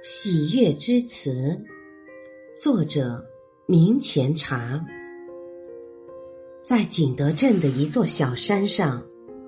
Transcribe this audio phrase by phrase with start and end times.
[0.00, 1.60] 喜悦之词，
[2.56, 3.20] 作者
[3.66, 4.80] 明前茶。
[6.62, 9.02] 在景德镇的一座小山上，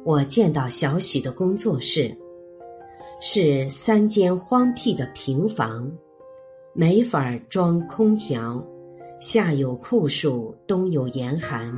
[0.04, 2.12] 我见到小许的工作室，
[3.20, 5.88] 是三间荒僻的平房，
[6.72, 8.60] 没法装空调，
[9.20, 11.72] 夏有酷暑，冬有严寒。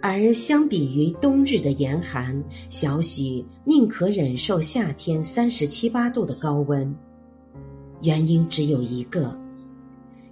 [0.00, 6.94] 而相比于冬日的严寒，小许宁可忍受夏天三十七八度的高温。
[8.04, 9.34] 原因只有一个：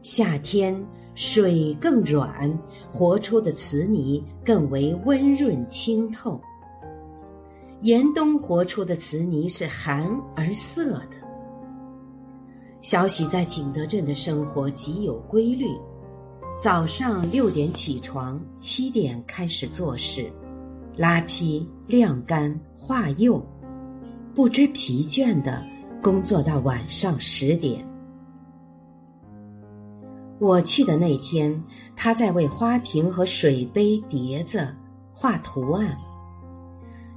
[0.03, 0.79] 夏天
[1.15, 2.53] 水更软，
[2.91, 6.39] 活出的瓷泥更为温润清透；
[7.81, 11.13] 严冬活出的瓷泥是寒而涩的。
[12.83, 15.65] 小许在景德镇的生活极有规律，
[16.61, 20.31] 早上六点起床，七点开始做事，
[20.95, 23.43] 拉坯、晾干、化釉，
[24.35, 25.72] 不知疲倦的。
[26.03, 27.87] 工作到晚上十点。
[30.41, 31.63] 我去的那天，
[31.95, 34.67] 他在为花瓶和水杯、碟子
[35.15, 35.97] 画图案。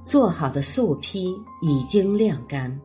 [0.04, 2.80] 做好的素坯已经晾干，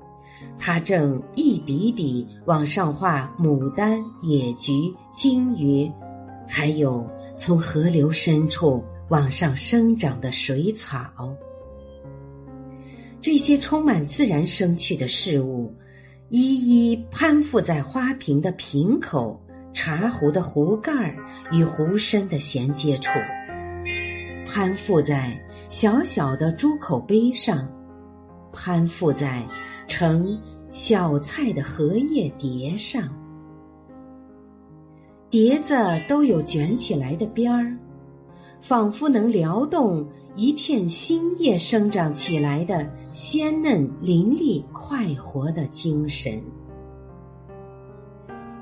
[0.58, 5.92] 他正一笔笔往上画牡丹、野菊、金鱼，
[6.48, 11.06] 还有从河流深处往上生长的水草。
[13.22, 15.72] 这些充满自然生趣的事物。
[16.34, 19.38] 一一攀附在花瓶的瓶口、
[19.74, 21.14] 茶壶的壶盖儿
[21.52, 23.10] 与壶身的衔接处，
[24.48, 25.38] 攀附在
[25.68, 27.68] 小小的猪口杯上，
[28.54, 29.46] 攀附在
[29.90, 33.14] 盛小菜的荷叶碟上。
[35.30, 35.76] 碟子
[36.08, 37.78] 都有卷起来的边儿，
[38.62, 40.08] 仿佛能撩动。
[40.38, 46.42] 一片新叶生长起来的鲜嫩伶俐、快活的精神。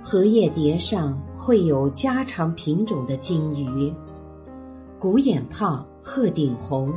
[0.02, 3.94] 荷叶碟上会有家常品种的金鱼，
[4.98, 6.92] 古眼泡、鹤顶红，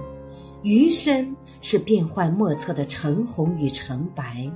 [0.63, 4.51] 鱼身是变幻莫测的橙红与橙白，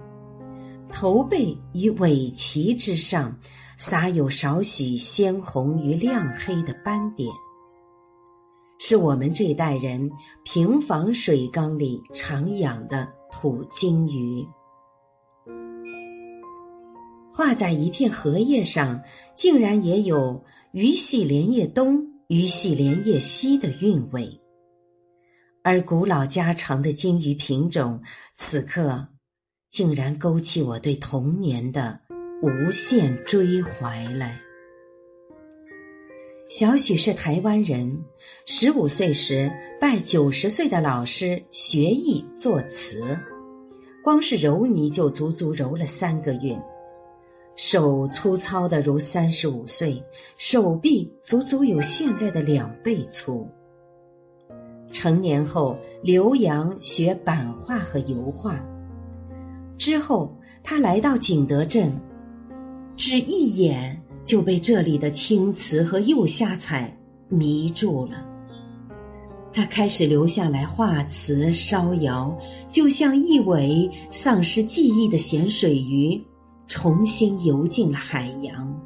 [0.90, 3.36] 头背与尾鳍之上
[3.76, 7.28] 撒有少许鲜红与亮黑的斑点。
[8.78, 10.10] 是我们这代人
[10.44, 14.46] 平房水缸里常养的土金鱼，
[17.34, 19.00] 画在一片荷叶上，
[19.34, 20.42] 竟然也有
[20.72, 24.40] 鱼戏莲叶东、鱼戏莲叶西的韵味。
[25.62, 28.00] 而古老家常的金鱼品种，
[28.34, 29.08] 此刻
[29.70, 31.98] 竟然勾起我对童年的
[32.40, 34.45] 无限追怀来。
[36.48, 38.04] 小许是台湾人，
[38.44, 43.18] 十五岁时拜九十岁的老师学艺作词，
[44.02, 46.56] 光是揉泥就足足揉了三个月，
[47.56, 50.00] 手粗糙的如三十五岁，
[50.36, 53.44] 手臂足足有现在的两倍粗。
[54.92, 58.56] 成年后留洋学版画和油画，
[59.76, 60.32] 之后
[60.62, 61.92] 他来到景德镇，
[62.96, 64.00] 只一眼。
[64.26, 66.94] 就被这里的青瓷和釉下彩
[67.28, 68.26] 迷住了。
[69.52, 72.36] 他开始留下来画瓷烧窑，
[72.68, 76.20] 就像一尾丧失记忆的咸水鱼，
[76.66, 78.78] 重新游进了海洋。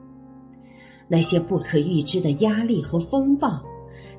[1.09, 3.61] 那些不可预知的压力和风暴，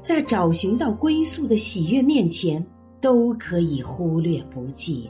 [0.02, 2.66] 在找寻到归宿的喜悦面前，
[3.00, 5.10] 都可以忽略不计。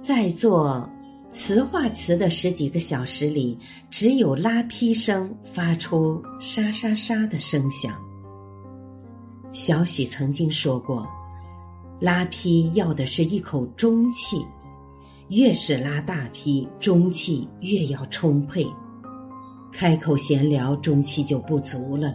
[0.00, 0.88] 在座。
[1.32, 3.56] 瓷画瓷的十几个小时里，
[3.88, 7.94] 只有拉坯声发出沙沙沙的声响。
[9.52, 11.06] 小许曾经说过，
[12.00, 14.44] 拉坯要的是一口中气，
[15.28, 18.66] 越是拉大坯，中气越要充沛。
[19.72, 22.12] 开口闲聊，中气就不足了。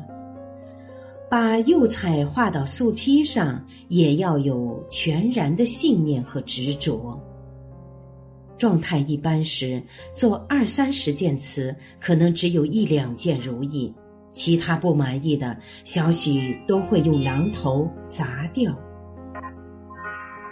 [1.31, 7.17] 把釉彩画到素坯上，也要有全然的信念和执着。
[8.57, 9.81] 状态一般时，
[10.13, 13.93] 做二三十件瓷，可能只有一两件如意，
[14.31, 18.73] 其他不满意的，小许都会用榔头砸掉。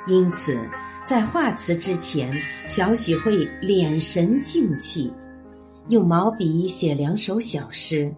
[0.06, 0.60] 因此，
[1.06, 2.34] 在画瓷之前，
[2.68, 5.12] 小许会敛神静气，
[5.88, 8.14] 用毛笔写两首小诗。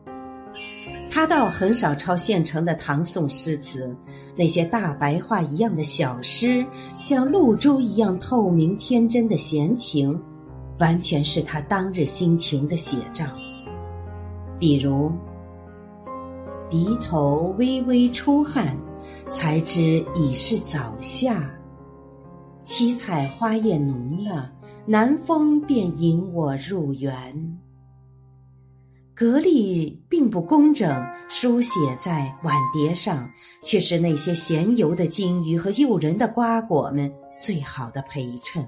[1.09, 3.95] 他倒很少抄现成的唐宋诗词，
[4.35, 6.65] 那些大白话一样的小诗，
[6.97, 10.19] 像露珠一样透明天真的闲情，
[10.79, 13.25] 完全是他当日心情的写照。
[14.59, 15.11] 比如，
[16.69, 18.75] 鼻头微微出汗，
[19.29, 21.35] 才知已是早夏；
[22.63, 24.51] 七彩花叶浓了，
[24.85, 27.59] 南风便引我入园。
[29.15, 30.93] 格力并不工整，
[31.29, 33.31] 书写在碗碟上，
[33.63, 37.09] 却是那些闲游的金鱼和诱人的瓜果们
[37.39, 38.67] 最好的陪衬。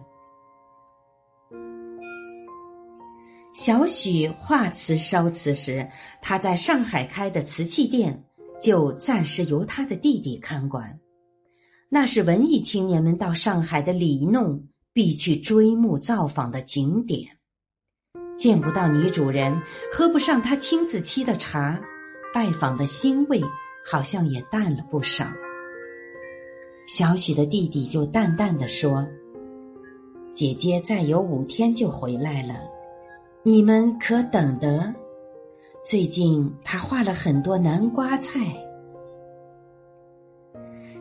[3.53, 5.85] 小许画瓷烧瓷时，
[6.21, 8.23] 他在上海开的瓷器店，
[8.61, 10.97] 就暂时由他的弟弟看管。
[11.89, 17.36] 那是文艺青年们到上海的里弄必去追慕造访的景点。
[18.37, 19.59] 见不到女主人，
[19.91, 21.79] 喝不上她亲自沏的茶，
[22.33, 23.41] 拜访的欣慰
[23.83, 25.25] 好像也淡了不少。
[26.87, 29.05] 小许的弟弟就淡淡的说
[30.35, 32.55] ：“姐姐再有五天就回来了，
[33.43, 34.93] 你们可等得？
[35.83, 38.39] 最近她画了很多南瓜菜，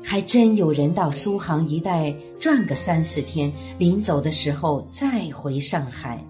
[0.02, 2.10] 还真有人到苏杭一带
[2.40, 6.24] 转个三四天，临走的时候再回上海。”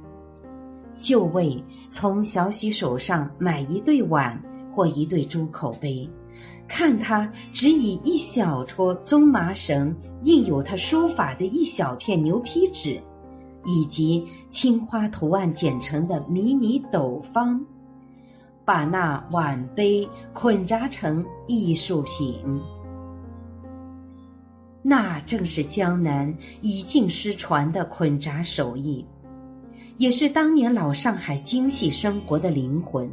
[1.01, 4.41] 就为从小许手上买一对碗
[4.75, 6.09] 或一对猪口杯，
[6.69, 13.01] 看他只以一小撮棕麻绳印有他书法的一小片牛皮纸，
[13.65, 17.61] 以及青花图案剪成的迷你斗方，
[18.65, 22.61] 把那碗杯捆扎成艺术品。
[24.83, 29.05] 那正是江南已经失传的捆扎手艺。
[29.99, 33.11] 也是当年老上海精细生活的灵魂，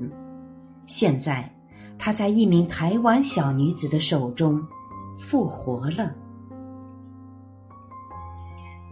[0.85, 1.49] 现在，
[1.97, 4.61] 他在一名台湾小女子的手中
[5.17, 6.13] 复活了。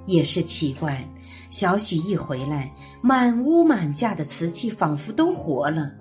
[0.05, 1.05] 也是奇怪，
[1.49, 5.91] 小许一回来，满屋满架的瓷器仿佛都活了。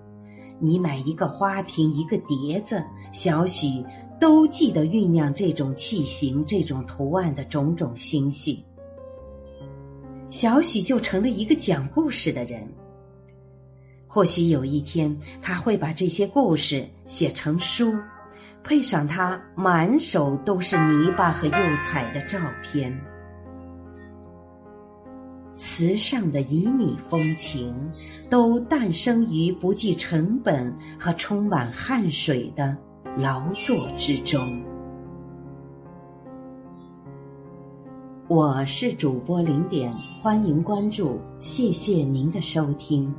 [0.61, 2.83] 你买一个花瓶，一个碟子，
[3.13, 3.85] 小许
[4.21, 8.65] 都记得酝酿这种器型、这种图案的种种心绪。
[10.31, 12.67] 小许就成了一个讲故事的人。
[14.07, 17.93] 或许有一天，他会把这些故事写成书，
[18.65, 22.97] 配上他满手都是泥巴和釉彩的照片。
[25.57, 27.75] 瓷上的旖旎风情，
[28.31, 32.77] 都诞生于不计成本和充满汗水的
[33.19, 34.61] 劳作之中。
[38.31, 39.93] 我是主播零点，
[40.23, 43.13] 欢迎关注，谢谢您的收听。